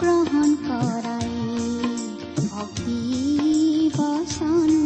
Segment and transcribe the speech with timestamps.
[0.00, 1.30] গ্ৰহণ কৰাই
[2.50, 3.00] ভক্তি
[3.96, 4.85] বচন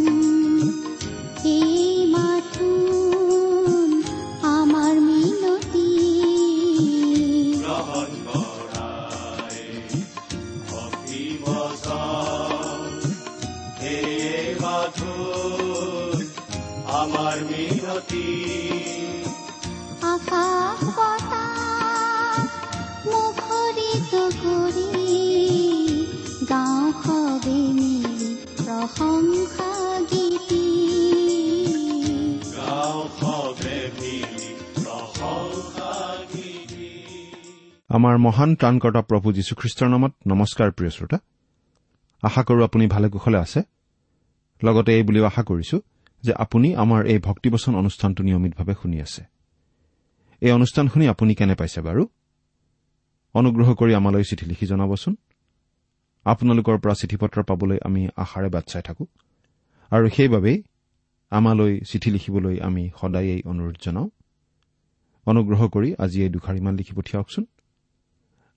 [38.00, 41.18] আমাৰ মহান ত্ৰাণকৰ্তা প্ৰভু যীশুখ্ৰীষ্টৰ নামত নমস্কাৰ প্ৰিয় শ্ৰোতা।
[42.22, 43.62] আশা কৰো আপুনি ভালে কুশলে আছে।
[44.64, 45.80] লগতে এই বুলিও আশা কৰিছো
[46.22, 49.24] যে আপুনি আমাৰ এই ভক্তিবচন অনুষ্ঠানটো নিয়মিতভাৱে শুনি আছে।
[50.40, 52.08] এই অনুষ্ঠান শুনি আপুনি কেনে পাইছে বাৰু?
[53.34, 55.16] অনুগ্ৰহ কৰি আমালৈ চিঠি লিখি জনাবচোন।
[56.24, 59.06] আপোনালোকৰ পৰা চিঠি পত্ৰ পাবলৈ আমি আশাৰে বাট চাই থাকো।
[59.90, 60.62] আৰু সেইবাবেই
[61.30, 64.08] আমালৈ চিঠি লিখিবলৈ আমি সদায়েই অনুৰোধ জনাওঁ।
[65.26, 67.44] অনুগ্ৰহ কৰি আজি এই দুখাৰিমান লিখি পঠিয়াওকচোন।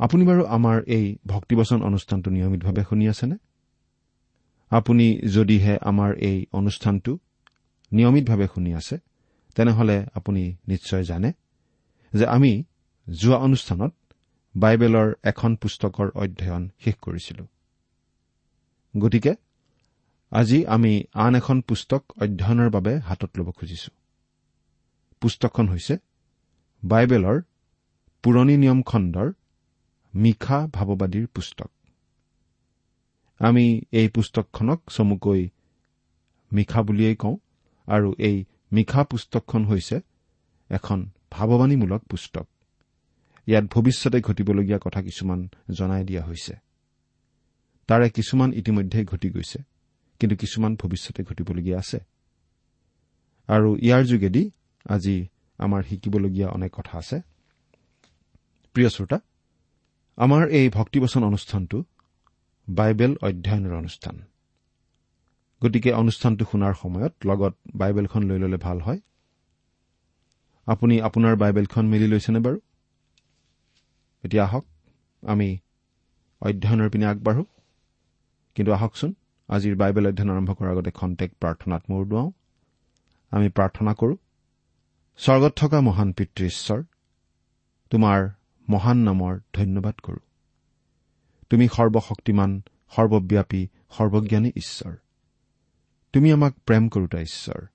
[0.00, 3.36] আপুনি বাৰু আমাৰ এই ভক্তিবচন অনুষ্ঠানটো নিয়মিতভাৱে শুনি আছেনে?
[4.70, 7.18] আপুনি যদিহে আমাৰ এই অনুষ্ঠানটো
[7.92, 8.96] নিয়মিতভাৱে শুনি আছে
[9.54, 11.32] তেনেহলে আপুনি নিশ্চয় জানে
[12.14, 12.52] যে আমি
[13.06, 13.92] যোৱা অনুষ্ঠানত
[14.54, 17.44] বাইবেলৰ এখন পুস্তকৰ অধ্যয়ন শেষ কৰিছিলো।
[18.98, 19.32] গতিকে
[20.32, 23.90] আজি আমি আন এখন পুস্তক অধ্যয়নৰ বাবে হাতত ল'ব খুজিছো।
[25.20, 25.94] পুস্তকখন হৈছে
[26.82, 27.36] বাইবেলৰ
[28.22, 29.28] পুৰণি নিয়ম খণ্ডৰ
[30.22, 31.70] মিশা ভাৱবাদীৰ পুস্তক।
[33.40, 35.42] আমি এই পুস্তকখনক চমুকৈ
[36.52, 37.36] মিশা বুলিয়েই কওঁ
[37.86, 38.36] আৰু এই
[38.72, 39.96] মিশা পুস্তকখন হৈছে
[40.70, 40.98] এখন
[41.30, 42.46] ভাৱবাণীমূলক পুস্তক।
[43.46, 46.54] ইয়াত ভৱিষ্যতে ঘটিবলগীয়া কথা কিছুমান জনাই দিয়া হৈছে।
[47.88, 49.58] তাৰে কিছুমান ইতিমধ্যে ঘটি গৈছে
[50.20, 51.98] কিন্তু কিছুমান ভৱিষ্যতে ঘটিবলগীয়া আছে।
[53.48, 54.42] আৰু ইয়াৰ যোগেদি
[54.86, 55.16] আজি
[55.58, 57.16] আমাৰ শিকিবলগীয়া অনেক কথা আছে।
[58.74, 59.18] প্ৰিয় শ্ৰোতা
[60.18, 61.84] আমাৰ এই ভক্তিবচন অনুষ্ঠানটো
[62.68, 64.22] বাইবেল অধ্যয়নৰ অনুষ্ঠান।
[65.62, 69.00] গতিকে অনুষ্ঠানটো শুনাৰ সময়ত লগত বাইবেলখন লৈ ল'লে ভাল হয়।
[70.66, 72.60] আপুনি আপোনাৰ বাইবেলখন মেলি লৈছেনে বাৰু?
[74.24, 74.64] এতিয়া আহক
[75.26, 75.58] আমি
[76.40, 77.44] অধ্যয়নৰ পিনে আগবাঢ়ো।
[78.54, 79.14] কিন্তু আহকচোন
[79.48, 82.30] আজিৰ বাইবেল অধ্যয়ন আৰম্ভ কৰাৰ আগতে খন্তেক প্ৰাৰ্থনাত মূৰ দুৱাওঁ।
[83.30, 84.16] আমি প্ৰাৰ্থনা কৰো
[85.16, 86.82] স্বৰ্গত থকা মহান পিতৃ ঈশ্বৰ
[87.90, 88.37] তোমাৰ
[88.68, 90.18] মহান নামৰ ধন্যবাদ কৰো।
[91.50, 92.62] তুমি সৰ্বশক্তিমান
[92.96, 94.96] সৰ্বব্যাপী সৰ্বজ্ঞানী ঈশ্বৰ।
[96.12, 97.66] তুমি আমাক প্ৰেম কৰোতা ঈশ্বৰ।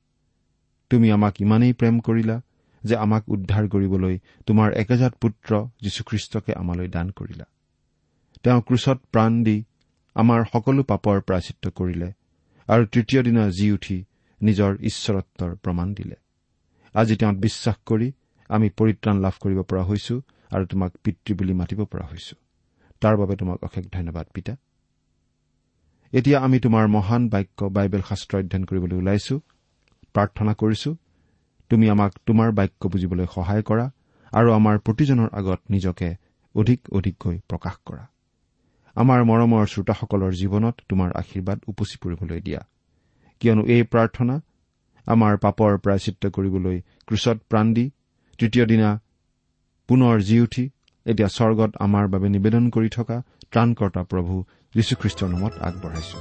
[0.89, 2.41] তুমি আমাক ইমানেই প্ৰেম কৰিলা
[2.83, 7.45] যে আমাক উদ্ধাৰ কৰিবলৈ তোমাৰ একেজাত পুত্ৰ যীশুখ্ৰীষ্টকে আমালৈ দান কৰিলা।
[8.43, 9.63] তেওঁ ক্ৰুচত প্ৰাণ দি
[10.15, 12.11] আমাৰ সকলো পাপৰ প্ৰাচিত্য কৰিলে
[12.67, 14.03] আৰু তৃতীয় দিনা জি উঠি
[14.41, 16.15] নিজৰ ঈশ্বৰত্বৰ প্ৰমাণ দিলে।
[16.93, 18.11] আজি তেওঁত বিশ্বাস কৰি
[18.49, 20.21] আমি পৰিত্ৰাণ লাভ কৰিব পৰা হৈছো
[20.53, 22.35] আৰু তোমাক পিতৃ বুলি মাতিব পৰা হৈছো।
[23.01, 24.53] তাৰ বাবে তোমাক অশেষ ধন্যবাদ পিতা।
[26.13, 29.35] এতিয়া আমি তোমাৰ মহান বাক্য বাইবেল শাস্ত্ৰ অধ্যয়ন কৰিবলৈ ওলাইছো
[30.15, 30.91] প্ৰাৰ্থনা কৰিছো।
[31.71, 33.85] তুমি আমাক তোমাৰ বাক্য বুজিবলৈ সহায় কৰা
[34.33, 36.09] আৰু আমাৰ প্ৰতিজনৰ আগত নিজকে
[36.55, 38.03] অধিক অধিককৈ প্ৰকাশ কৰা।
[38.95, 42.61] আমাৰ মৰমৰ শ্ৰোতাসকলৰ জীৱনত তোমাৰ আশীৰ্বাদ উপচি পৰিবলৈ দিয়া।
[43.41, 44.35] কিয়নো এই প্ৰাৰ্থনা
[45.07, 46.77] আমাৰ পাপৰ প্ৰায়চিত্ৰ কৰিবলৈ
[47.07, 47.85] ক্ৰুচত প্ৰাণ দি
[48.39, 48.89] তৃতীয় দিনা
[49.87, 50.69] পুনৰ জি উঠি
[51.05, 53.21] এতিয়া স্বৰ্গত আমাৰ বাবে নিবেদন কৰি থকা
[53.51, 54.43] ত্ৰাণকৰ্তা প্ৰভু
[54.75, 56.19] যীশুখ্ৰীষ্টৰ নামত আগবঢ়াইছো।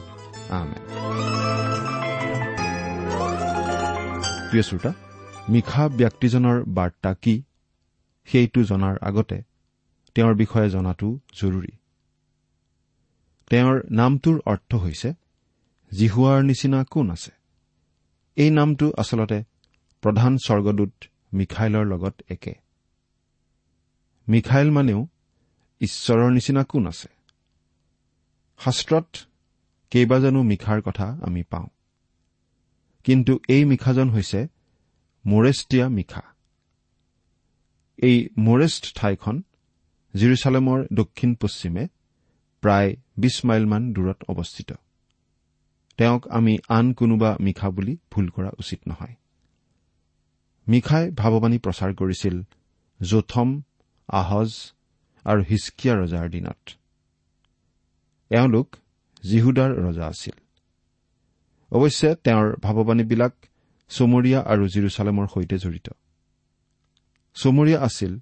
[4.51, 4.93] প্ৰিয় শ্ৰোতা
[5.49, 7.43] মিশা ব্যক্তিজনৰ বাৰ্তা কি?
[8.25, 9.43] সেইটো জনাৰ আগতে
[10.15, 11.73] তেওঁৰ বিষয়ে জনাটো জৰুৰী।
[13.51, 15.15] তেওঁৰ নামটোৰ অৰ্থ হৈছে
[15.93, 17.31] জিহুৱাৰ নিচিনা কোন আছে?
[18.37, 19.45] এই নামটো আচলতে
[20.03, 20.93] প্ৰধান স্বৰ্গদূত
[21.35, 22.62] মিখাইলৰ লগত একে।
[24.33, 25.07] মিখাইল মানেও
[25.81, 27.09] ঈশ্বৰৰ নিচিনা কোন আছে?
[28.59, 29.17] শাস্ত্ৰত
[29.91, 31.67] কেইবাজনো মিখাৰ কথা আমি পাওঁ।
[33.05, 34.49] কিন্তু এই মিখাজন হৈছে
[35.27, 36.23] মোৰেষ্টিয়া মিখা।
[37.99, 39.43] এই মোৰেষ্ট ঠাইখন
[40.15, 41.89] জিৰচালেমৰ দক্ষিণ পশ্চিমে
[42.61, 44.73] প্ৰায় বিছ মাইলমান দূৰত অৱস্থিত।
[45.97, 49.15] তেওঁক আমি আন কোনোবা মিখা বুলি ভুল কৰা উচিত নহয়।
[50.69, 52.43] মিখাই ভাৱবাণী প্ৰচাৰ কৰিছিল
[53.01, 53.63] যোথম
[54.09, 54.73] আহজ
[55.25, 56.71] আৰু হিচকিয়া ৰজাৰ দিনত।
[58.31, 58.77] এওঁলোক
[59.23, 60.33] জিহুদাৰ ৰজা আছিল।
[61.73, 63.33] অৱশ্যে তেওঁৰ ভাৱবাণীবিলাক
[63.89, 65.89] চমৰীয়া আৰু জিৰচালেমৰ সৈতে জড়িত।
[67.35, 68.19] চমৰীয়া আছিল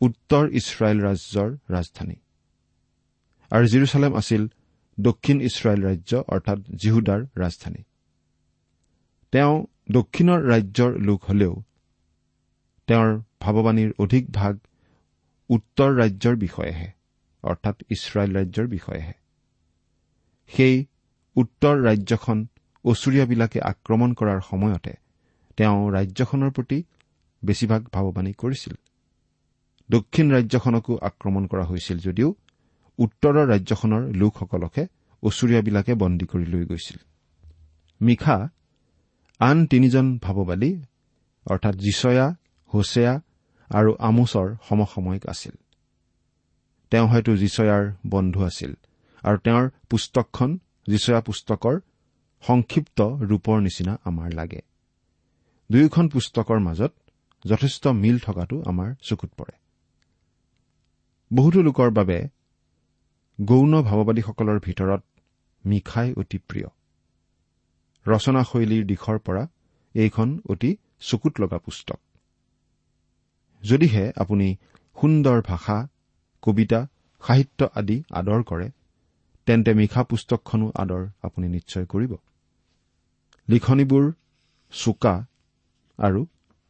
[0.00, 2.16] উত্তৰ ইছৰাইল ৰাজ্যৰ ৰাজধানী।
[3.50, 4.48] আৰু জিৰচালেম আছিল
[5.00, 7.82] দক্ষিণ ইছৰাইল ৰাজ্য অৰ্থাৎ জিহুদাৰ ৰাজধানী।
[9.32, 11.62] তেওঁ দক্ষিণৰ ৰাজ্যৰ লোক হলেও
[12.86, 14.58] তেওঁৰ ভাৱবাণীৰ অধিক ভাগ
[15.50, 16.88] উত্তৰ ৰাজ্যৰ বিষয়েহে
[17.44, 19.14] অৰ্থাৎ ইছৰাইল ৰাজ্যৰ বিষয়েহে।
[20.50, 20.86] সেই
[21.36, 22.46] উত্তৰ ৰাজ্যখন
[22.84, 24.92] অচুৰীয়াবিলাকে আক্ৰমণ কৰাৰ সময়তে
[25.56, 26.78] তেওঁ ৰাজ্যখনৰ প্ৰতি
[27.44, 28.74] বেছিভাগ ভাৱবাণী কৰিছিল।
[29.90, 32.34] দক্ষিণ ৰাজ্যখনকো আক্ৰমণ কৰা হৈছিল যদিও
[32.98, 34.84] উত্তৰৰ ৰাজ্যখনৰ লোকসকলকহে
[35.22, 36.98] অচুৰীয়াবিলাকে বন্দী কৰি লৈ গৈছিল।
[38.00, 38.48] মিখা
[39.38, 40.70] আন তিনিজন ভাৱবাদী
[41.46, 42.26] অৰ্থাৎ জিচয়া
[42.72, 43.20] হোছেয়া
[43.70, 45.54] আৰু আমোচৰ সমসাময়িক আছিল।
[46.90, 48.74] তেওঁ হয়তো জিচয়াৰ বন্ধু আছিল
[49.24, 50.58] আৰু তেওঁৰ পুস্তকখন
[50.88, 51.80] জিচয়া পুস্তকৰ
[52.42, 54.60] সংক্ষিপ্ত ৰূপৰ নিচিনা আমাৰ লাগে।
[55.70, 56.92] দুয়োখন পুস্তকৰ মাজত
[57.46, 59.54] যথেষ্ট মিল থকাটো আমাৰ চকুত পৰে।
[61.32, 62.28] বহুতো লোকৰ বাবে
[63.40, 65.02] গৌণ ভাৱবাদীসকলৰ ভিতৰত
[65.66, 66.68] মিখাই অতি প্ৰিয়।
[68.06, 69.48] ৰচনাশৈলীৰ দিশৰ পৰা
[69.94, 72.00] এইখন অতি চকুত লগা পুস্তক।
[73.64, 74.56] যদিহে আপুনি
[75.00, 75.88] সুন্দৰ ভাষা
[76.42, 76.86] কবিতা
[77.22, 78.70] সাহিত্য আদি আদৰ কৰে
[79.46, 82.16] তেন্তে মিশা পুস্তকখনো আদৰ আপুনি নিশ্চয় কৰিব।
[83.48, 84.12] লিখনিবোৰ
[84.72, 85.24] চোকা
[85.98, 86.26] আৰু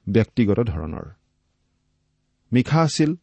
[0.08, 1.06] ব্যক্তিগত ধৰণৰ।
[2.52, 3.17] মিশা আছিল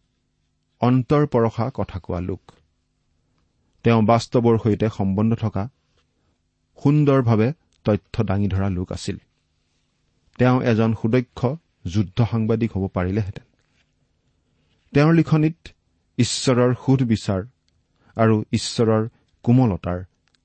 [0.82, 2.42] অন্তৰ পৰশা কথা কোৱা লোক।
[3.84, 5.70] তেওঁ বাস্তৱৰ সৈতে সম্বন্ধ থকা
[6.84, 7.54] সুন্দৰভাৱে
[7.86, 9.18] তথ্য দাঙি ধৰা লোক আছিল।
[10.38, 11.40] তেওঁ এজন সুদক্ষ
[11.88, 13.51] যুদ্ধ সাংবাদিক হ'ব পাৰিলেহেঁতেন।
[14.94, 15.58] তেওঁৰ লিখনিত
[16.18, 17.42] ঈশ্বৰৰ সুধবিচাৰ
[18.18, 19.04] আৰু ঈশ্বৰৰ
[19.46, 20.00] কোমলতাৰ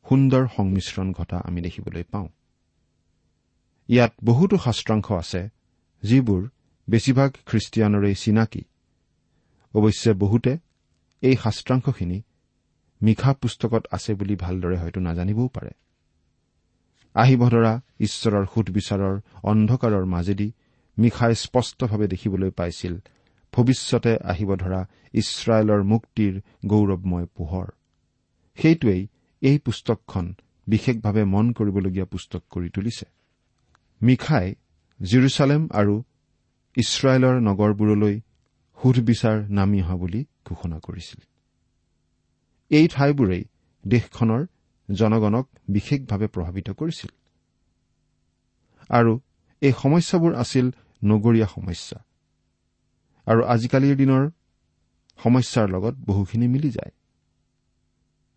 [0.06, 2.28] সুন্দৰ সংমিশ্ৰণ ঘটা আমি দেখিবলৈ পাওঁ।
[3.88, 5.42] ইয়াত বহুতো শাস্ত্ৰাংশ আছে
[6.02, 6.42] যিবোৰ
[6.88, 8.62] বেছিভাগ খ্ৰীষ্টিয়ানৰে চিনাকি।
[9.74, 10.52] অৱশ্যে বহুতে
[11.22, 12.18] এই শাস্ত্ৰাংশখিনি
[13.02, 15.72] মিশা পুস্তকত আছে বুলি ভালদৰে হয়তো নাজানিবও পাৰে।
[17.14, 20.48] আহিব ধৰা ঈশ্বৰৰ সুধবিচাৰৰ অন্ধকাৰৰ মাজেদি
[20.98, 22.94] মিশাই স্পষ্টভাৱে দেখিবলৈ পাইছিল
[23.52, 24.80] ভৱিষ্যতে আহিব ধৰা
[25.14, 27.66] ইছৰাইলৰ মুক্তিৰ গৌৰৱময় পোহৰ।
[28.58, 29.08] সেইটোৱেই
[29.42, 30.34] এই পুস্তকখন
[30.66, 33.06] বিশেষভাৱে মন কৰিবলগীয়া পুস্তক কৰি তুলিছে।
[34.02, 34.54] মিখাই
[35.02, 36.02] জিৰচালেম আৰু
[36.76, 38.20] ইছৰাইলৰ নগৰবোৰলৈ
[38.82, 41.20] সুধবিচাৰ নামি অহা বুলি ঘোষণা কৰিছিল।
[42.70, 43.44] এই ঠাইবোৰেই
[43.86, 44.46] দেশখনৰ
[44.90, 47.10] জনগণক বিশেষভাৱে প্ৰভাৱিত কৰিছিল।
[48.90, 49.20] আৰু
[49.60, 50.66] এই সমস্যাবোৰ আছিল
[51.04, 52.04] নগৰীয়া সমস্যা।
[53.26, 54.30] আৰু আজিকালিৰ দিনৰ
[55.22, 56.92] সমস্যাৰ লগত বহুখিনি মিলি যায়।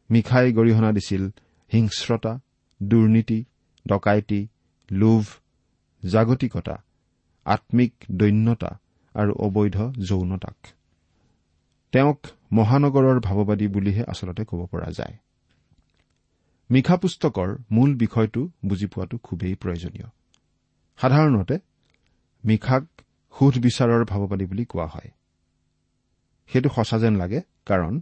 [0.10, 1.29] মিখাই গৰিহণা দিছিল
[1.74, 2.39] হিংস্ৰতা
[2.84, 3.46] দুৰ্নীতি
[3.88, 4.48] ডকাইতি
[4.91, 5.24] লোভ
[6.05, 6.84] জাগতিকতা
[7.46, 8.79] আম্মিক দৈন্যতা
[9.15, 10.58] আৰু অবৈধ যৌনতাক।
[11.91, 12.19] তেওঁক
[12.53, 15.15] মহানগৰৰ ভাৱবাদী বুলিহে আচলতে ক'ব পৰা যায়।
[16.69, 20.08] মিশা পুস্তকৰ মূল বিষয়টো বুজি পোৱাটো খুবেই প্ৰয়োজনীয়।
[20.98, 21.60] সাধাৰণতে
[22.46, 22.84] মিশাক
[23.39, 25.12] সুধবিচাৰৰ ভাৱবাদী বুলি কোৱা হয়।
[26.50, 28.01] সেইটো সঁচা যেন লাগে কাৰণ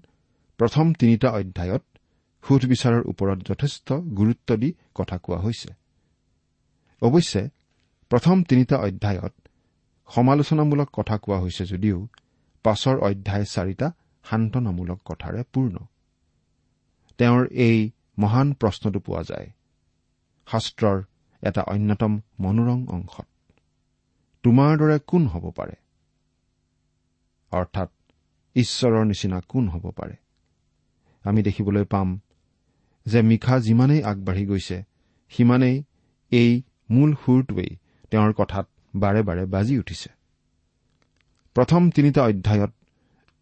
[0.58, 1.84] প্ৰথম তিনিটা অধ্যায়ত
[2.48, 5.70] সুধবিচাৰৰ ওপৰত যথেষ্ট গুৰুত্ব দি কথা কোৱা হৈছে।
[7.02, 7.50] অৱশ্যে
[8.10, 9.34] প্ৰথম তিনিটা অধ্যায়ত
[10.08, 12.08] সমালোচনামূলক কথা কোৱা হৈছে যদিও
[12.64, 13.92] পাছৰ অধ্যায় চাৰিটা
[14.24, 15.78] সান্তনামূলক কথাৰে পূৰ্ণ।
[17.18, 19.48] তেওঁৰ এই মহান প্ৰশ্নটো পোৱা যায়।
[20.48, 21.04] শাস্ত্ৰৰ
[21.44, 23.28] এটা অন্যতম মনোৰম অংশত।
[24.44, 25.76] তোমাৰ দৰে কোন হ'ব পাৰে?
[27.52, 27.90] অৰ্থাৎ
[28.56, 30.16] ঈশ্বৰৰ নিচিনা কোন হ'ব পাৰে?
[31.26, 32.20] আমি দেখিবলৈ পাম
[33.06, 34.78] যে মিখা যিমানেই আগবাঢ়ি গৈছে
[35.30, 35.84] সিমানেই
[36.32, 36.52] এই
[36.90, 37.72] মূল সুৰটোৱেই
[38.12, 38.66] তেওঁৰ কথাত
[38.96, 40.10] বাৰে বাৰে বাজি উঠিছে।
[41.56, 42.72] প্ৰথম তিনিটা অধ্যায়ত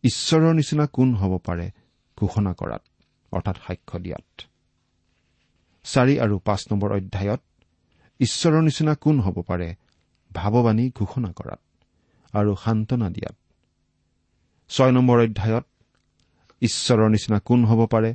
[0.03, 1.71] ঈশ্বৰৰ নিচিনা কোন হ'ব পাৰে
[2.17, 2.83] ঘোষণা কৰাত
[3.31, 4.27] অৰ্থাৎ সাক্ষ্য দিয়াত।
[5.85, 7.41] চাৰি আৰু পাঁচ নম্বৰ অধ্যায়ত
[8.19, 9.67] ঈশ্বৰৰ নিচিনা কোন হ'ব পাৰে
[10.35, 11.61] ভাৱবাণী ঘোষণা কৰাত
[12.33, 13.35] আৰু সান্তনা দিয়াত
[14.71, 15.65] ছয় নম্বৰ অধ্যায়ত
[16.61, 18.11] ঈশ্বৰৰ নিচিনা কোন হ'ব পাৰে?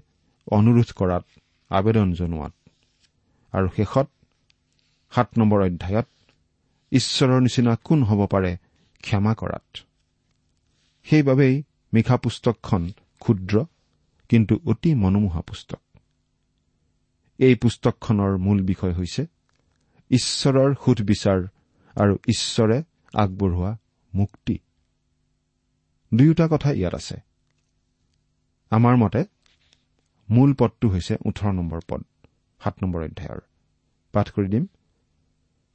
[0.50, 1.24] অনুৰোধ কৰাত
[1.70, 2.54] আবেদন জনোৱাত।
[3.52, 4.08] আৰু শেষত
[5.12, 6.08] সাত নম্বৰ অধ্যায়ত
[6.92, 8.52] ঈশ্বৰৰ নিচিনা কোন হ'ব পাৰে?
[9.04, 9.66] ক্ষমা কৰাত।
[11.06, 11.54] সেইবাবেই
[11.94, 12.82] মিশা পুস্তকখন
[13.20, 13.54] ক্ষুদ্ৰ
[14.30, 15.82] কিন্তু অতি মনোমোহা পুস্তক।
[17.38, 19.22] এই পুস্তকখনৰ মূল বিষয় হৈছে
[20.10, 21.40] ঈশ্বৰৰ সুধবিচাৰ
[21.96, 22.82] আৰু ঈশ্বৰে
[23.14, 23.76] আগবঢ়োৱা
[24.14, 24.58] মুক্তি।
[26.14, 27.16] দুয়োটা কথা ইয়াত আছে।
[28.70, 29.24] আমাৰ মতে
[30.30, 32.02] মূল পদটো হৈছে ওঠৰ নম্বৰ পদ
[32.60, 33.40] সাত নম্বৰ অধ্যায়ৰ
[34.12, 34.66] পাঠ কৰি দিম।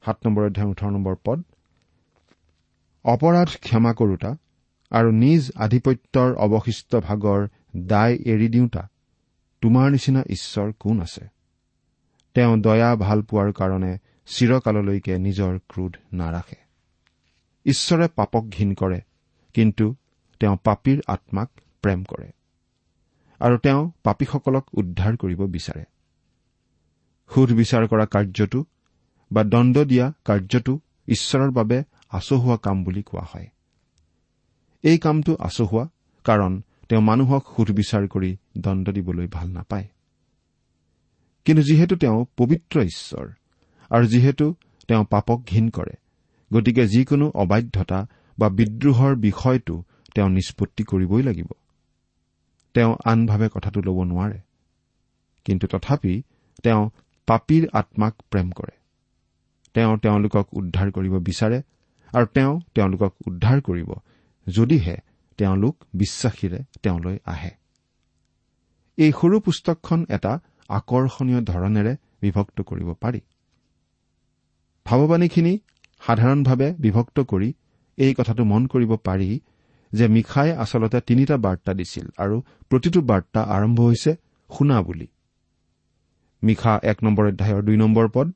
[0.04, 1.42] সাত নম্বৰ অধ্যায়ৰ ওঠৰ নম্বৰ পদ
[3.04, 4.36] অপৰাধ ক্ষমা কৰোতা
[4.90, 8.88] আৰু নিজ আধিপত্যৰ অৱশিষ্ট ভাগৰ দায় এৰি দিওঁতা
[9.62, 11.24] তোমাৰ নিচিনা ঈশ্বৰ কোন আছে?
[12.34, 16.56] তেওঁ দয়া ভাল পোৱাৰ কাৰণে চিৰকাললৈকে নিজৰ ক্ৰোধ নাৰাখে।
[17.66, 19.00] ঈশ্বৰে পাপক ঘীন কৰে
[19.54, 19.94] কিন্তু
[20.40, 21.50] তেওঁ পাপীৰ আত্মাক
[21.82, 22.32] প্ৰেম কৰে
[23.40, 25.84] আৰু তেওঁ পাপীসকলক উদ্ধাৰ কৰিব বিচাৰে।
[27.34, 28.64] সুধ বিচাৰ কৰা কাৰ্যটো
[29.32, 30.78] বা দণ্ড দিয়া কাৰ্যটো
[31.08, 33.48] ঈশ্বৰৰ বাবে আচহুৱা কাম বুলি কোৱা হয়।
[34.82, 35.88] এই কামটো আচহুৱা
[36.24, 39.88] কাৰণ তেওঁ মানুহক সুধবিচাৰ কৰি দণ্ড দিবলৈ ভাল নাপায়।
[41.44, 43.26] কিন্তু যিহেতু তেওঁ পবিত্ৰ ঈশ্বৰ
[43.90, 44.46] আৰু যিহেতু
[44.88, 45.94] তেওঁ পাপক ঘীন কৰে
[46.52, 47.98] গতিকে যিকোনো অবাধ্যতা
[48.38, 49.74] বা বিদ্ৰোহৰ বিষয়টো
[50.14, 51.50] তেওঁ নিষ্পত্তি কৰিবই লাগিব।
[52.74, 54.38] তেওঁ আনভাৱে কথাটো ল'ব নোৱাৰে
[55.46, 56.22] কিন্তু তথাপি
[56.62, 56.82] তেওঁ
[57.28, 58.74] পাপীৰ আত্মাক প্ৰেম কৰে।
[59.74, 61.58] তেওঁ তেওঁলোকক উদ্ধাৰ কৰিব বিচাৰে
[62.12, 63.90] আৰু তেওঁ তেওঁলোকক উদ্ধাৰ কৰিব
[64.46, 64.96] যদিহে
[65.38, 67.50] তেওঁলোক বিশ্বাসীৰে তেওঁলৈ আহে।
[68.98, 70.32] এই সৰু পুস্তকখন এটা
[70.68, 73.20] আকৰ্ষণীয় ধৰণেৰে বিভক্ত কৰিব পাৰি।
[74.88, 75.52] ভাৱবাণীখিনি
[76.06, 77.48] সাধাৰণভাৱে বিভক্ত কৰি
[77.98, 79.28] এই কথাটো মন কৰিব পাৰি
[79.92, 82.36] যে মিখাই আচলতে তিনিটা বাৰ্তা দিছিল আৰু
[82.70, 84.12] প্ৰতিটো বাৰ্তা আৰম্ভ হৈছে
[84.50, 85.08] শুনা বুলি।
[86.42, 88.28] মিখা এক নম্বৰ অধ্যায়ৰ দুই নম্বৰ পদ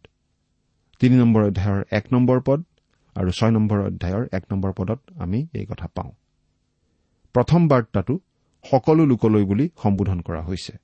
[1.00, 2.60] তিনি নম্বৰ অধ্যায়ৰ এক নম্বৰ পদ
[3.16, 6.12] আৰু ছয় নম্বৰ অধ্যায়ৰ এক নম্বৰ পদত আমি এই কথা পাওঁ।
[7.34, 8.14] প্ৰথম বাৰ্তাটো
[8.64, 10.74] সকলো লোকলৈ বুলি সম্বোধন কৰা হৈছে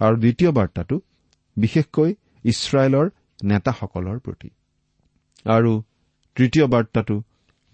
[0.00, 0.96] আৰু দ্বিতীয় বাৰ্তাটো
[1.56, 2.10] বিশেষকৈ
[2.44, 3.06] ইছৰাইলৰ
[3.40, 4.50] নেতাসকলৰ প্ৰতি।
[5.44, 5.82] আৰু
[6.34, 7.22] তৃতীয় বাৰ্তাটো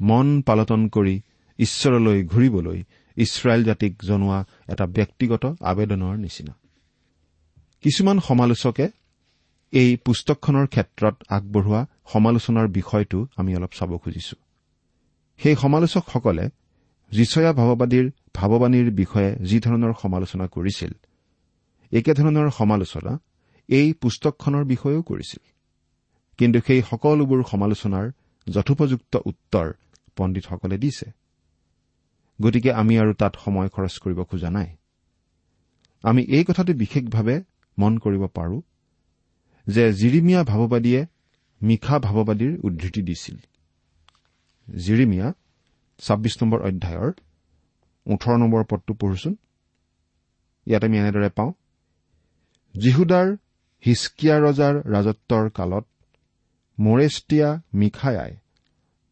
[0.00, 1.20] মন পালটন কৰি
[1.58, 2.84] ঈশ্বৰলৈ ঘূৰিবলৈ
[3.16, 6.54] ইছৰাইল জাতিক জনোৱা এটা ব্যক্তিগত আবেদনৰ নিচিনা।
[7.82, 8.88] কিছুমান সমালোচকে
[9.72, 14.36] এই পুস্তকখনৰ ক্ষেত্ৰত আগবঢ়োৱা সমালোচনাৰ বিষয়টো আমি অলপ চাব খুজিছো।
[15.38, 16.50] সেই সমালোচকসকলে
[17.10, 20.92] যিচয়া ভাৱবাদীৰ ভাৱবাণীৰ বিষয়ে যিধৰণৰ সমালোচনা কৰিছিল
[21.92, 23.18] একেধৰণৰ সমালোচনা
[23.68, 25.55] এই পুস্তকখনৰ বিষয়েও কৰিছিল।
[26.38, 28.06] কিন্তু সেই সকলোবোৰ সমালোচনাৰ
[28.46, 29.66] যথোপযুক্ত উত্তৰ
[30.16, 31.06] পণ্ডিতসকলে দিছে।
[32.38, 34.68] গতিকে আমি আৰু তাত সময় খৰচ কৰিব খোজা নাই।
[36.04, 37.36] আমি এই কথাটো বিশেষভাৱে
[37.78, 38.56] মন কৰিব পাৰো
[39.66, 41.00] যে জিৰিমিয়া ভাৱবাদীয়ে
[41.60, 43.36] মিশা ভাৱবাদীৰ উদ্ধৃতি দিছিল।
[44.68, 45.26] জিৰিমিয়া
[46.00, 47.10] ছাব্বিছ নম্বৰ অধ্যায়ৰ
[48.06, 49.34] ওঠৰ নম্বৰ পদটো পঢ়োচোন।
[50.66, 51.52] ইয়াত আমি এনেদৰে পাওঁ
[52.74, 53.26] জিহুদাৰ
[53.84, 55.84] হিচকিয়া ৰজাৰ ৰাজত্বৰ কালত
[56.78, 58.32] মৰেষ্টিয়া মিখায়াই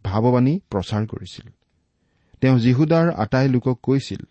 [0.04, 1.47] ভাৱবাণী প্ৰচাৰ কৰিছিল।
[2.40, 4.23] তেওঁ জিহুদাৰ আটাই লোকক কৈছিল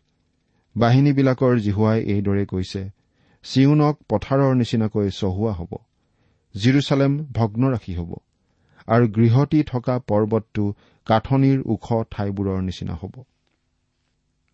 [0.76, 2.82] বাহিনীবিলাকৰ জিহুৱাই এইদৰে কৈছে
[3.44, 5.72] চিউনক পথাৰৰ নিচিনাকৈ চহোৱা হ'ব
[6.56, 8.12] জিৰচালেম ভগ্নৰাশী হ'ব
[8.88, 10.66] আৰু গৃহতী থকা পৰ্বতটো
[11.08, 13.16] কাঠনিৰ ওখ ঠাইবোৰৰ নিচিনা হ'ব।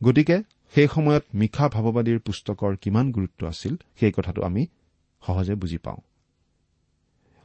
[0.03, 0.37] গতিকে
[0.73, 4.63] সেই সময়ত মিশা ভাৱবাদীৰ পুস্তকৰ কিমান গুৰুত্ব আছিল সেই কথাটো আমি
[5.21, 6.01] সহজে বুজি পাওঁ।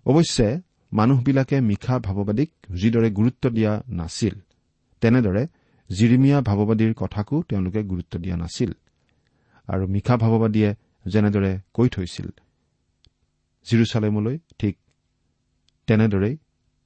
[0.06, 0.48] অৱশ্যে
[0.94, 4.34] মানুহবিলাকে মিশা ভাৱবাদীক যিদৰে গুৰুত্ব দিয়া নাছিল
[5.00, 5.46] তেনেদৰে
[5.90, 8.70] জিৰিমিয়া ভাৱবাদীৰ কথাকো তেওঁলোকে গুৰুত্ব দিয়া নাছিল
[9.68, 10.70] আৰু মিশা ভাৱবাদীয়ে
[11.06, 12.28] যেনেদৰে কৈ থৈছিল
[13.66, 14.74] জিৰচালেমলৈ ঠিক
[15.86, 16.36] তেনেদৰেই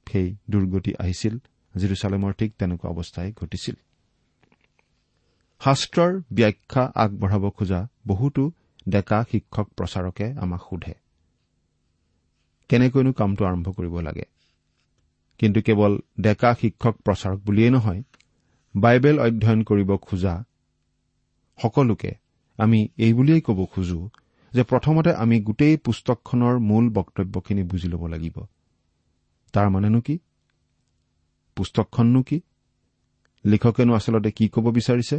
[0.07, 1.35] সেই দুৰ্গতি আহিছিল
[1.75, 3.77] জিৰচালেমৰ ঠিক তেনেকুৱা অৱস্থাই ঘটিছিল।
[5.61, 8.43] শাস্ত্ৰৰ ব্যাখ্যা আগবঢ়াব খোজা বহুতো
[8.89, 10.95] ডেকা শিক্ষক প্ৰচাৰকে আমাক সোধে।
[12.69, 14.25] কেনেকৈনো কামটো আৰম্ভ কৰিব লাগে?
[15.41, 18.03] কিন্তু কেৱল ডেকা শিক্ষক প্ৰচাৰক বুলিয়েই নহয়
[18.75, 20.35] বাইবেল অধ্যয়ন কৰিব খোজা
[21.59, 22.11] সকলোকে
[22.59, 24.01] আমি এই বুলিয়েই ক'ব খোজো
[24.53, 28.37] যে প্ৰথমতে আমি গোটেই পুস্তকখনৰ মূল বক্তব্যখিনি বুজি ল'ব লাগিব।
[29.55, 30.19] তাৰ মানেনো কি?
[31.57, 32.39] পুস্তকখননো কি?
[33.45, 35.17] লিখকেনো আচলতে কি ক'ব বিচাৰিছে?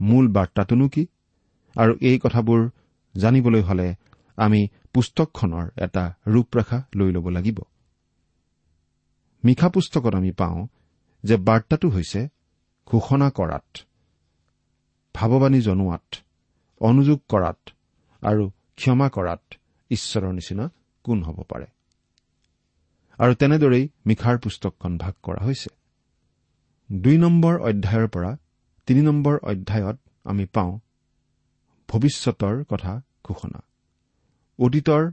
[0.00, 1.06] মূল বাৰ্তাটোনো কি?
[1.76, 2.60] আৰু এই কথাবোৰ
[3.14, 3.94] জানিবলৈ হলে
[4.36, 4.60] আমি
[4.92, 7.58] পুস্তকখনৰ এটা ৰূপৰেখা লৈ ল'ব লাগিব।
[9.44, 10.66] মিশা পুস্তকত আমি পাওঁ
[11.24, 12.28] যে বাৰ্তাটো হৈছে
[12.86, 13.78] ঘোষণা কৰাত
[15.14, 16.16] ভাৱবাণী জনোৱাত
[16.80, 17.70] অনুযোগ কৰাত
[18.22, 19.42] আৰু ক্ষমা কৰাত
[19.90, 20.70] ঈশ্বৰৰ নিচিনা
[21.04, 21.66] কোন হ'ব পাৰে।
[23.18, 25.70] আৰু তেনেদৰেই মিখাৰ পুস্তকখন ভাগ কৰা হৈছে।
[26.92, 28.36] দুই নম্বৰ অধ্যায়ৰ পৰা
[28.86, 30.78] তিনি নম্বৰ অধ্যায়ত আমি পাওঁ
[31.88, 33.60] ভৱিষ্যতৰ কথা ঘোষণা।
[34.60, 35.12] অতীতৰ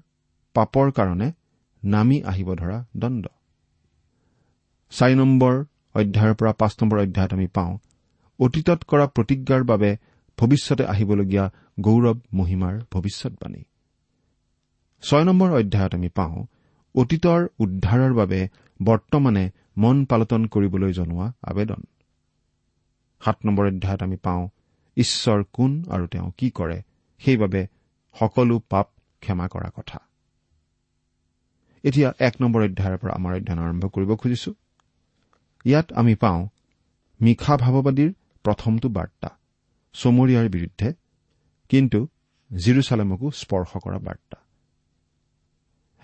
[0.56, 1.32] পাপৰ কাৰণে
[1.84, 3.28] নামি আহিব ধৰা দণ্ড
[4.92, 5.54] চাৰি নম্বৰ
[5.96, 7.78] অধ্যায়ৰ পৰা পাঁচ নম্বৰ অধ্যায়ত আমি পাওঁ
[8.40, 9.98] অতীতত কৰা প্ৰতিজ্ঞাৰ বাবে
[10.38, 11.46] ভৱিষ্যতে আহিবলগীয়া
[11.82, 13.64] গৌৰৱ মহিমাৰ ভৱিষ্যৎবাণী
[15.04, 16.46] ছয় নম্বৰ অধ্যায়ত আমি পাওঁ
[16.96, 18.40] অতীতৰ উদ্ধাৰৰ বাবে
[18.84, 19.44] বৰ্তমানে
[19.78, 21.82] মন পালটন কৰিবলৈ জনোৱা আবেদন।
[23.26, 24.44] সাত নম্বৰ অধ্যায়ত আমি পাওঁ
[24.98, 26.82] ঈশ্বৰ কোন আৰু তেওঁ কি কৰে
[27.20, 27.68] সেইবাবে
[28.20, 28.88] সকলো পাপ
[29.22, 30.00] ক্ষমা কৰা কথা।
[31.84, 34.52] এতিয়া এক নম্বৰ অধ্যায়ৰ পৰা আমাৰ অধ্যয়ন আৰম্ভ কৰিব খুজিছো।
[35.66, 36.42] ইয়াত আমি পাওঁ
[37.22, 38.12] মিশা ভাৱবাদীৰ
[38.46, 39.30] প্ৰথমটো বাৰ্তা
[39.94, 40.94] চমৰীয়াৰ বিৰুদ্ধে
[41.70, 42.00] কিন্তু
[42.52, 44.38] জিৰচালেমকো স্পৰ্শ কৰা বাৰ্তা।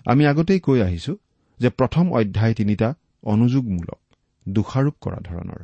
[0.06, 1.12] আমি আগতেই কৈ আহিছো
[1.60, 2.88] যে প্ৰথম অধ্যায় তিনিটা
[3.22, 4.00] অনুযোগমূলক
[4.48, 5.60] দোষাৰোপ কৰা ধৰণৰ।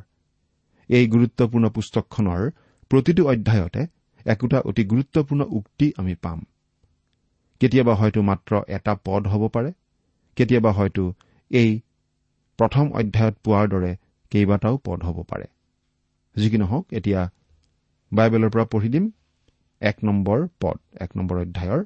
[0.88, 2.50] এই গুৰুত্বপূৰ্ণ পুস্তকখনৰ
[2.90, 3.82] প্ৰতিটো অধ্যায়তে
[4.26, 6.40] একোটা অতি গুৰুত্বপূৰ্ণ উক্তি আমি পাম।
[7.60, 9.70] কেতিয়াবা হয়তো মাত্ৰ এটা পদ হ'ব পাৰে
[10.36, 11.04] কেতিয়াবা হয়তো
[11.50, 11.70] এই
[12.58, 13.92] প্ৰথম অধ্যায়ত পোৱাৰ দৰে
[14.32, 15.46] কেইবাটাও পদ হ'ব পাৰে।
[16.36, 17.20] যি কি নহওক এতিয়া
[18.12, 19.04] বাইবেলৰ পৰা পঢ়ি দিম
[19.80, 21.82] এক নম্বৰ পদ এক নম্বৰ অধ্যায়ৰ।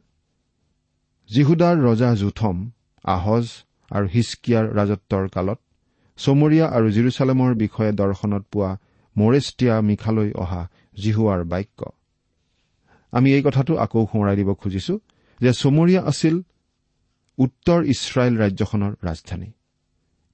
[1.31, 2.57] জিহুদাৰ ৰজা জুথম
[3.05, 3.45] আহজ
[3.91, 5.59] আৰু হিচকিয়াৰ ৰাজত্বৰ কালত
[6.19, 8.71] চমৰীয়া আৰু জিৰচালেমৰ বিষয়ে দৰ্শনত পোৱা
[9.17, 10.63] মৰেষ্টিয়া মিখালৈ অহা
[11.03, 11.81] জিহুৱাৰ বাক্য।
[13.13, 14.95] আমি এই কথাটো আকৌ সোঁৱৰাই দিব খুজিছো।
[15.41, 16.35] যে চমৰীয়া আছিল
[17.39, 19.51] উত্তৰ ইছৰাইল ৰাজ্যখনৰ ৰাজধানী।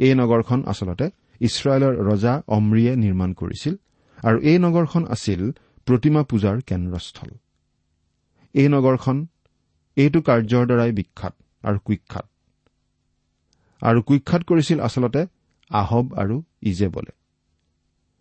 [0.00, 1.06] এই নগৰখন আচলতে
[1.40, 3.74] ইছৰাইলৰ ৰজা অমৰিয়ে নিৰ্মাণ কৰিছিল
[4.18, 5.40] আৰু এই নগৰখন আছিল
[5.86, 7.30] প্ৰতিমা পূজাৰ কেন্দ্ৰস্থল।
[8.54, 9.16] এই নগৰখন
[9.96, 12.26] এইটো কাৰ্যৰ দ্বাৰাই বিখ্যাত আৰু কুখ্যাত।
[13.82, 15.22] আৰু কুখ্যাত কৰিছিল আচলতে
[15.70, 17.12] আহব আৰু ইজেবলে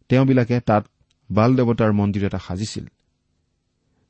[0.09, 0.83] তেওঁবিলাকে তাত
[1.29, 2.85] বাল দেৱতাৰ মন্দিৰ এটা সাজিছিল।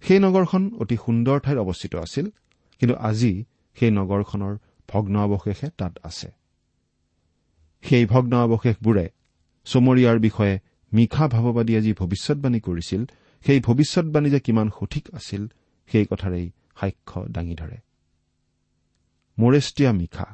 [0.03, 2.25] সেই নগৰখন অতি সুন্দৰ ঠাইত অৱস্থিত আছিল
[2.79, 3.45] কিন্তু আজি
[3.77, 4.57] সেই নগৰখনৰ
[4.89, 6.29] ভগ্ন অৱশেষে তাত আছে।
[7.83, 9.05] সেই ভগ্ন অৱশেষবোৰে
[9.65, 10.59] চমৰীয়াৰ বিষয়ে
[10.93, 13.01] মিশা ভাৱবাদীয়ে যি ভৱিষ্যৎবাণী কৰিছিল।
[13.45, 15.47] সেই ভৱিষ্যৎবাণী যে কিমান সঠিক আছিল
[15.89, 17.77] সেই কথাৰেই সাক্ষ্য দাঙি ধৰে।
[19.39, 20.27] মৰেষ্টিয়া মিশা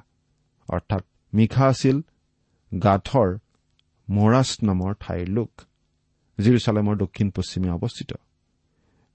[0.69, 1.03] অৰ্থাৎ
[1.33, 2.01] মিশা আছিল
[2.83, 3.29] গাথৰ
[4.09, 5.51] মৰাছ নামৰ ঠাইৰ লোক
[6.37, 8.13] জিৰচালেমৰ দক্ষিণ পশ্চিমে অৱস্থিত।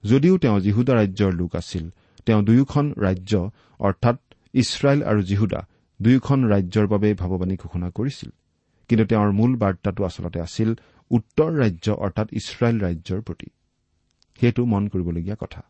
[0.03, 1.89] যদিও তেওঁ জিহুদা ৰাজ্যৰ লোক আছিল
[2.25, 3.33] তেওঁ দুয়োখন ৰাজ্য
[3.79, 4.17] অৰ্থাৎ
[4.53, 5.61] ইছৰাইল আৰু জিহুদা
[6.01, 8.29] দুয়োখন ৰাজ্যৰ বাবে ভাৱবাণী ঘোষণা কৰিছিল।
[8.89, 10.69] কিন্তু তেওঁৰ মূল বাৰ্তাটো আচলতে আছিল
[11.11, 13.47] উত্তৰ ৰাজ্য অৰ্থাৎ ইছৰাইল ৰাজ্যৰ প্ৰতি।
[14.39, 15.61] সেইটো মন কৰিবলগীয়া কথা।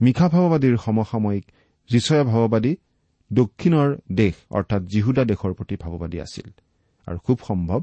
[0.00, 1.44] মিশা ভাৱবাদীৰ সমসাময়িক
[1.90, 2.76] যিচয়া ভাৱবাদী
[3.32, 6.48] দক্ষিণৰ দেশ অৰ্থাৎ জিহুদা দেশৰ প্ৰতি ভাৱবাদী আছিল।
[7.06, 7.80] আৰু খুব সম্ভৱ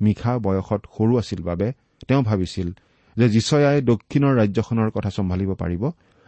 [0.00, 1.72] মিশা বয়সত সৰু আছিল বাবে
[2.08, 2.68] তেওঁ ভাবিছিল
[3.16, 5.82] যে যিচয়াই দক্ষিণৰ ৰাজ্যখনৰ কথা চম্ভালিব পাৰিব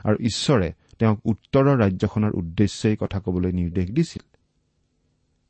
[0.07, 4.25] আৰু ঈশ্বৰে তেওঁক উত্তৰৰ ৰাজ্যখনৰ উদ্দেশ্যেই কথা কবলৈ নিৰ্দেশ দিছিল।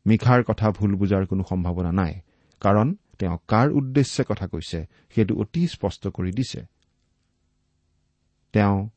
[0.07, 2.12] মিশাৰ কথা ভুল বুজাৰ কোনো সম্ভাৱনা নাই
[2.61, 4.79] কাৰণ তেওঁ কাৰ উদ্দেশ্যে কথা কৈছে
[5.14, 6.61] সেইটো অতি স্পষ্ট কৰি দিছে।
[8.53, 8.88] তেওঁ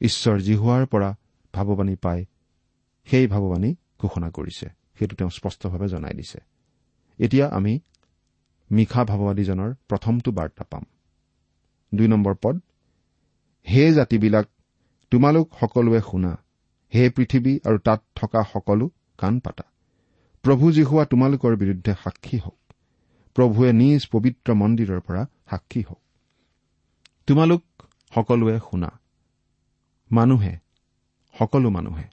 [0.00, 1.10] ঈশ্বৰ জিহুৱাৰ পৰা
[1.54, 2.24] ভাৱবাণী পাই
[3.04, 4.66] সেই ভাৱবাণী ঘোষণা কৰিছে
[4.98, 6.40] সেইটো তেওঁ স্পষ্টভাৱে জনাই দিছে।
[7.18, 7.80] এতিয়া আমি
[8.70, 10.84] মিশা ভাৱবাদীজনৰ প্ৰথমটো বাৰ্তা পাম।
[11.94, 12.56] দুই নম্বৰ পদ
[13.66, 14.46] হে জাতিবিলাক
[15.14, 16.38] তোমালোক সকলোৱে শুনা।
[16.94, 19.64] হে পৃথিৱী আৰু তাত থকা সকলো কাণ পাতা।
[20.42, 22.72] প্ৰভু জিহুৱা তোমালোকৰ বিৰুদ্ধে সাক্ষী হওক।
[23.34, 26.00] প্ৰভুৱে নিজ পবিত্ৰ মন্দিৰৰ পৰা সাক্ষী হওক।
[27.26, 27.62] তোমালোক
[28.14, 29.00] সকলোৱে শুনা।
[30.12, 30.58] মানুহে
[31.38, 32.04] সকলো মানুহে।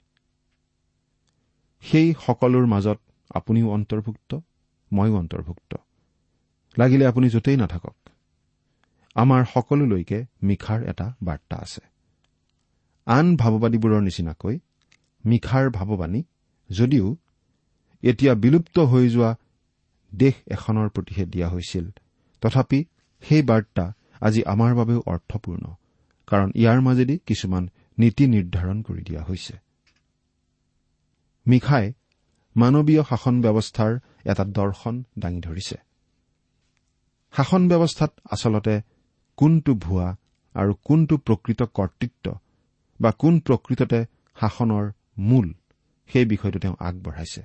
[1.80, 3.00] সেই সকলোৰ মাজত
[3.34, 4.40] আপুনিও অন্তৰ্ভুক্ত
[4.92, 5.76] ময়ো অন্তৰ্ভুক্ত।
[6.78, 7.96] লাগিলে আপুনি য'তেই নাথাকক।
[9.14, 11.91] আমাৰ সকলোলৈকে মিখাৰ এটা বাৰ্তা আছে।
[13.06, 14.58] আন ভাৱবাদীবোৰৰ নিচিনাকৈ
[15.24, 16.20] মিখাৰ ভাৱবাণী
[16.70, 17.06] যদিও
[18.02, 19.30] এতিয়া বিলুপ্ত হৈ যোৱা
[20.12, 21.86] দেশ এখনৰ প্ৰতিহে দিয়া হৈছিল।
[22.42, 22.84] তথাপি
[23.22, 23.84] সেই বাৰ্তা
[24.20, 25.64] আজি আমাৰ বাবেও অৰ্থপূৰ্ণ
[26.28, 27.64] কাৰণ ইয়াৰ মাজেদি কিছুমান
[27.98, 29.54] নীতি নিৰ্ধাৰণ কৰি দিয়া হৈছে।
[31.46, 31.86] মিখাই
[32.56, 33.92] মানৱীয় শাসন ব্যৱস্থাৰ
[34.24, 35.76] এটা দৰ্শন দাঙি ধৰিছে।
[37.34, 38.74] শাসন ব্যৱস্থাত আচলতে
[39.36, 40.08] কোনটো ভুৱা
[40.54, 42.26] আৰু কোনটো প্ৰকৃত কৰ্তৃত্ব
[43.02, 44.00] বা কোন প্ৰকৃততে
[44.36, 44.84] শাসনৰ
[45.28, 45.46] মূল
[46.10, 47.42] সেই বিষয়টো তেওঁ আগবঢ়াইছে।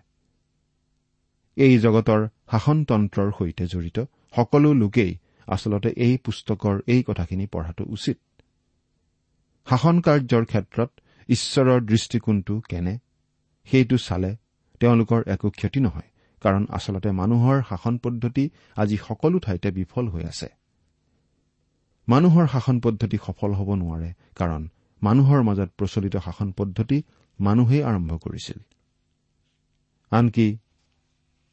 [1.58, 3.98] এই জগতৰ শাসনতন্ত্ৰৰ সৈতে জড়িত
[4.36, 5.12] সকলো লোকেই
[5.48, 8.18] আচলতে এই পুস্তকৰ এই কথাখিনি পঢ়াটো উচিত।
[9.68, 10.90] শাসন কাৰ্যৰ ক্ষেত্ৰত
[11.30, 12.94] ঈশ্বৰৰ দৃষ্টিকোণটো কেনে
[13.68, 14.32] সেইটো চালে
[14.82, 16.10] তেওঁলোকৰ একো ক্ষতি নহয়
[16.42, 18.44] কাৰণ আচলতে মানুহৰ শাসন পদ্ধতি
[18.78, 20.50] আজি সকলো ঠাইতে বিফল হৈ আছে।
[22.08, 24.62] মানুহৰ শাসন পদ্ধতি সফল হ'ব নোৱাৰে কাৰণ
[25.02, 27.04] মানুহৰ মাজত প্ৰচলিত শাসন পদ্ধতি
[27.40, 28.60] মানুহেই আৰম্ভ কৰিছিল।
[30.12, 30.58] আনকি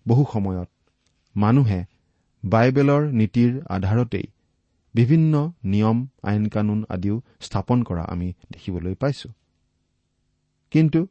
[0.09, 0.71] বহু সময়ত
[1.37, 1.85] মানুহে
[2.45, 4.27] বাইবেলৰ নীতিৰ আধাৰতেই
[4.95, 9.29] বিভিন্ন নিয়ম আইন কানুন আদিও স্থাপন কৰা আমি দেখিবলৈ পাইছো।
[10.71, 11.07] কিন্তু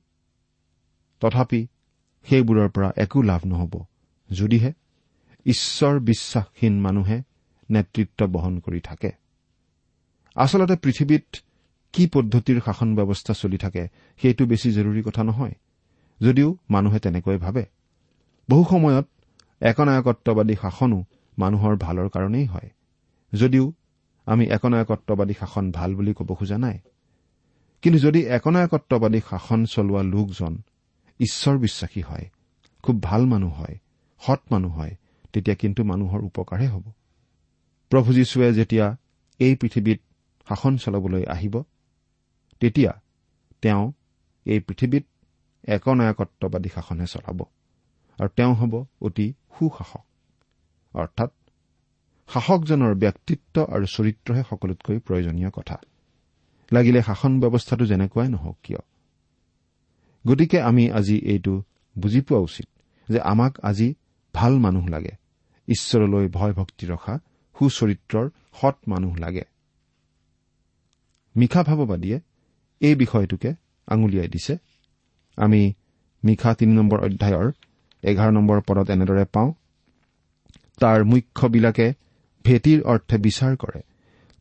[1.20, 1.68] তথাপি
[2.28, 3.86] সেইবোৰৰ পৰা একো লাভ নহ'ব
[4.32, 4.74] যদিহে
[5.46, 7.22] ঈশ্বৰ বিশ্বাসহীন মানুহে
[7.70, 9.12] নেতৃত্ব বহন কৰি থাকে।
[10.36, 11.36] আচলতে পৃথিৱীত
[11.94, 13.88] কি পদ্ধতিৰ শাসন ব্যৱস্থা চলি থাকে
[14.22, 15.56] সেইটো বেছি জৰুৰী কথা নহয়।
[16.22, 17.66] যদিও মানুহে তেনেকৈ ভাবে।
[18.50, 19.08] বহু সময়ত
[19.62, 21.06] একনায়কত্ববাদী শাসনো
[21.40, 22.70] মানুহৰ ভালৰ কাৰণেই হয়।
[23.34, 23.74] যদিও
[24.26, 26.80] আমি একনায়কত্ববাদী শাসন ভাল বুলি ক'ব খোজা নাই।
[27.82, 30.58] কিন্তু যদি একনায়কত্ববাদী শাসন চলোৱা লোকজন
[31.20, 32.30] ঈশ্বৰ বিশ্বাসী হয়
[32.84, 33.78] খুব ভাল মানুহ হয়
[34.20, 34.96] সৎ মানুহ হয়
[35.34, 36.84] তেতিয়া কিন্তু মানুহৰ উপকাৰহে হ'ব।
[37.90, 38.98] প্ৰভু যীশুৱে যেতিয়া
[39.40, 40.00] এই পৃথিৱীত
[40.50, 41.64] শাসন চলাবলৈ আহিব
[42.64, 42.92] তেতিয়া
[43.62, 43.92] তেওঁ
[44.46, 45.06] এই পৃথিৱীত
[45.68, 47.40] একনায়কত্ববাদী শাসনহে চলাব
[48.20, 50.06] আৰু তেওঁ হ'ব অতি সুশাসক।
[50.94, 51.32] অৰ্থাৎ
[52.28, 55.78] শাসকজনৰ ব্যক্তিত্ব আৰু চৰিত্ৰহে সকলোতকৈ প্ৰয়োজনীয় কথা।
[56.72, 58.80] লাগিলে শাসন ব্যৱস্থাটো যেনেকুৱাই নহওক কিয়?
[60.28, 61.64] গতিকে আমি আজি এইটো
[61.98, 62.68] বুজি পোৱা উচিত
[63.10, 63.94] যে আমাক আজি
[64.34, 65.12] ভাল মানুহ লাগে।
[65.68, 67.20] ঈশ্বৰলৈ ভয় ভক্তি ৰখা
[67.60, 68.30] সুচৰিত্ৰৰ
[68.62, 69.44] সৎ মানুহ লাগে।
[71.36, 72.20] মিশা ভাৱবাদীয়ে
[72.88, 73.50] এই বিষয়টোকে
[73.88, 74.54] আঙুলিয়াই দিছে।
[75.38, 75.62] আমি
[76.24, 77.48] মিশা তিনি নম্বৰ অধ্যায়ৰ
[78.04, 79.50] এঘাৰ নম্বৰ পদত এনেদৰে পাওঁ
[80.82, 81.88] তাৰ মুখ্যবিলাকে
[82.46, 83.82] ভেটিৰ অৰ্থে বিচাৰ কৰে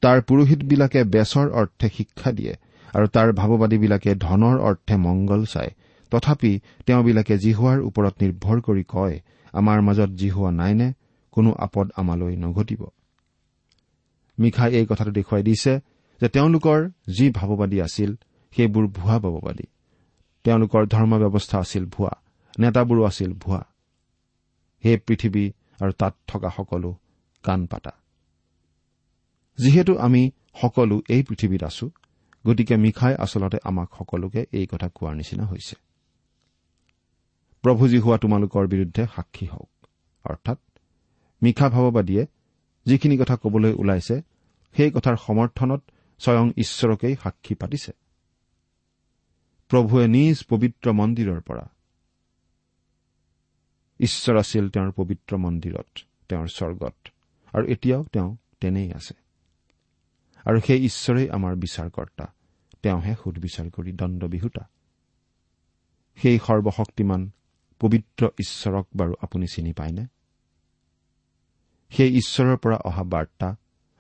[0.03, 2.53] তাৰ পুৰোহিতবিলাকে বেচৰ অৰ্থে শিক্ষা দিয়ে
[2.95, 5.71] আৰু তাৰ ভাৱবাদীবিলাকে ধনৰ অৰ্থে মংগল চায়।
[6.13, 6.53] তথাপি
[6.87, 9.17] তেওঁবিলাকে জিহুৱাৰ ওপৰত নিৰ্ভৰ কৰি কয়
[9.55, 10.89] আমাৰ মাজত জিহুৱা নাইনে
[11.35, 12.83] কোনো আপদ আমালৈ নঘটিব।
[14.39, 15.73] মিখাই এই কথাটো দেখুৱাই দিছে
[16.21, 16.79] যে তেওঁলোকৰ
[17.17, 18.11] যি ভাৱবাদী আছিল
[18.57, 19.67] সেইবোৰ ভুৱা ভাৱবাদী
[20.45, 22.11] তেওঁলোকৰ ধৰ্ম ব্যৱস্থা আছিল ভুৱা
[22.59, 23.65] নেতাবোৰো আছিল ভুৱা।
[24.85, 26.95] হে পৃথিৱী আৰু তাত থকা সকলো
[27.43, 27.93] কাণ পাতা
[29.59, 31.91] যিহেতু আমি সকলো এই পৃথিৱীত আছো
[32.47, 35.77] গতিকে মিখাই আচলতে আমাক সকলোকে এই কথা কোৱাৰ নিচিনা হৈছে।
[37.63, 39.87] প্ৰভু হোৱা তোমালোকৰ বিৰুদ্ধে সাক্ষী হওক।
[40.25, 40.59] অৰ্থাৎ
[41.43, 42.27] মিশা ভাৱবাদীয়ে
[42.87, 44.23] যিখিনি কথা কবলৈ ওলাইছে
[44.77, 45.83] সেই কথাৰ সমৰ্থনত
[46.19, 48.02] স্বয়ং ঈশ্বৰকেই সাক্ষী পাতিছে।
[49.73, 51.71] প্ৰভুৱে নিজ পবিত্ৰ মন্দিৰৰ পৰা।
[54.01, 56.95] ঈশ্বৰ আছিল তেওঁৰ পবিত্ৰ মন্দিৰত তেওঁৰ স্বৰ্গত
[57.53, 59.15] আৰু এতিয়াও তেওঁ তেনেই আছে।
[60.45, 62.35] আৰু সেই ঈশ্বৰেই আমাৰ বিচাৰকৰ্তা
[62.83, 64.69] তেওঁহে সুদবিচাৰ কৰি দণ্ডবিহুতা।
[66.17, 67.31] সেই সৰ্বশক্তিমান
[67.81, 70.07] পবিত্ৰ ঈশ্বৰক বাৰু আপুনি চিনি পায়নে?
[71.91, 73.57] সেই ঈশ্বৰৰ পৰা অহা বাৰ্তা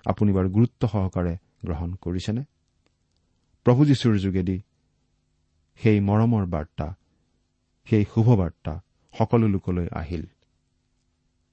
[0.07, 2.45] আপুনি বাৰু গুৰুত্ব সহকাৰে গ্ৰহণ কৰিছেনে?
[3.65, 4.63] প্ৰভু যীশুৰ যোগেদি
[5.83, 6.95] সেই মৰমৰ বাৰ্তা
[7.85, 8.81] সেই শুভবাৰ্তা
[9.18, 10.27] সকলো লোকলৈ আহিল।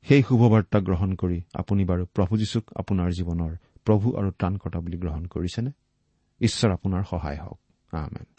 [0.02, 5.26] সেই শুভবাৰ্তা গ্ৰহণ কৰি আপুনি বাৰু প্ৰভু যীশুক আপোনাৰ জীৱনৰ প্ৰভু আৰু ত্ৰাণকৰ্তা বুলি গ্ৰহণ
[5.26, 5.72] কৰিছেনে?
[6.42, 7.60] ঈশ্বৰ আপোনাৰ সহায় হওক।
[7.94, 8.39] যিছু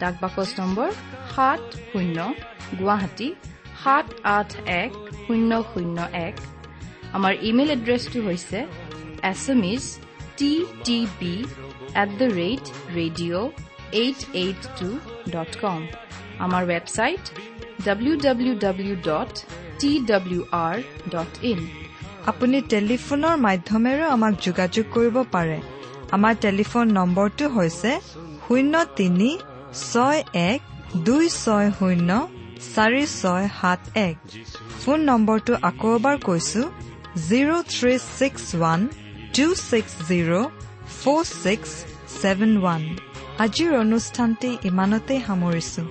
[0.00, 0.88] ডাক বাকচ নম্বৰ
[1.34, 2.18] সাত শূন্য
[2.80, 3.28] গুৱাহাটী
[3.82, 4.06] সাত
[4.36, 4.50] আঠ
[4.82, 4.90] এক
[5.24, 6.34] শূন্য শূন্য এক।
[7.16, 8.58] আমাৰ ইমেইল এড্ৰেছটো হৈছে
[9.74, 9.84] Assamese
[10.38, 10.52] T
[10.86, 11.34] T B
[12.02, 12.64] at the rate
[12.98, 13.46] radio'
[14.00, 14.88] eight eight two
[15.34, 15.80] dot com.
[16.44, 17.24] আমাৰ website
[17.86, 19.32] W W W dot
[19.80, 20.76] T W R
[21.14, 21.60] dot in.
[22.30, 25.58] আপুনি টেলিফোনৰ মাধ্যমেৰেও আমাক যোগাযোগ কৰিব পাৰে।
[26.16, 27.90] আমাৰ টেলিফোন নম্বৰটো হৈছে
[28.44, 29.30] শূন্য তিনি
[29.72, 30.60] ছয় এক
[31.04, 32.10] দুই ছয় শূন্য
[32.74, 34.16] চাৰি ছয় সাত এক।
[34.80, 36.62] ফোন নম্বৰটো আকৌ এবাৰ কৈছো
[37.28, 38.80] zero' three six one
[39.34, 40.50] two six zero'
[40.98, 41.70] four six
[42.20, 42.82] seven one.
[43.44, 45.82] আজিৰ অনুষ্ঠানটি ইমানতেই সামৰিছো।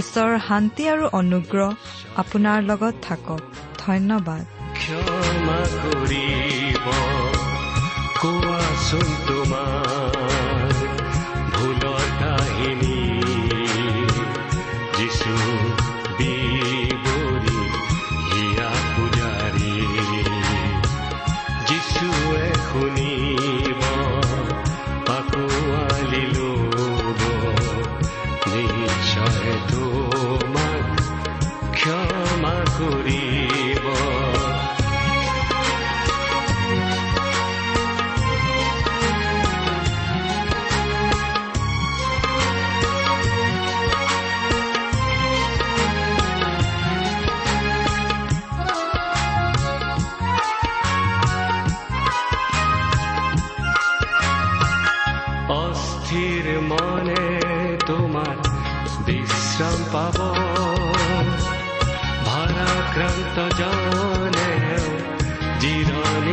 [0.00, 1.70] ঈশ্বৰৰ শান্তি আৰু অনুগ্ৰহ
[2.22, 3.40] আপোনাৰ লগত থাকক।
[3.84, 4.44] ধন্যবাদ।
[4.80, 6.86] ক্ষমা কৰিব।
[8.20, 9.79] কোৱাচোন তোমাৰ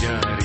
[0.00, 0.37] হিয়া